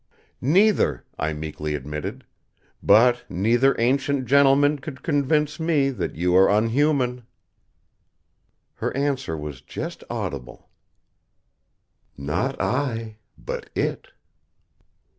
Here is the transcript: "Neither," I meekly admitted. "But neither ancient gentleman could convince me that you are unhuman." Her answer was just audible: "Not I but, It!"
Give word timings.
"Neither," 0.41 1.05
I 1.19 1.31
meekly 1.33 1.75
admitted. 1.75 2.25
"But 2.81 3.23
neither 3.29 3.75
ancient 3.77 4.25
gentleman 4.25 4.79
could 4.79 5.03
convince 5.03 5.59
me 5.59 5.91
that 5.91 6.15
you 6.15 6.35
are 6.35 6.49
unhuman." 6.49 7.27
Her 8.73 8.97
answer 8.97 9.37
was 9.37 9.61
just 9.61 10.03
audible: 10.09 10.69
"Not 12.17 12.59
I 12.59 13.17
but, 13.37 13.69
It!" 13.75 14.07